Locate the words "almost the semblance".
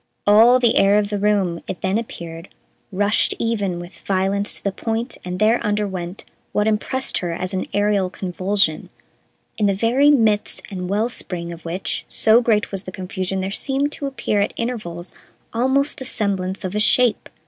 15.53-16.63